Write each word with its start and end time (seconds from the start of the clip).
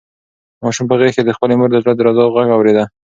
ماشوم 0.63 0.85
په 0.89 0.95
غېږ 0.99 1.11
کې 1.17 1.23
د 1.25 1.31
خپلې 1.37 1.55
مور 1.59 1.69
د 1.71 1.77
زړه 1.83 1.93
د 1.95 1.97
درزا 1.99 2.25
غږ 2.35 2.47
اورېده. 2.55 2.83